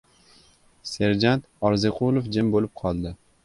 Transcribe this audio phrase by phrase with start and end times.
[0.93, 3.17] Serjant Orziqulov jim bo‘lib qoldi.